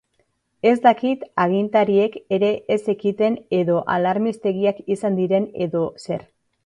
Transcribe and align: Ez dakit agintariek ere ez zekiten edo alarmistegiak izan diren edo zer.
Ez 0.69 0.77
dakit 0.85 1.25
agintariek 1.43 2.17
ere 2.37 2.49
ez 2.77 2.79
zekiten 2.93 3.37
edo 3.59 3.77
alarmistegiak 3.97 4.81
izan 4.97 5.21
diren 5.21 5.47
edo 5.67 5.85
zer. 6.09 6.27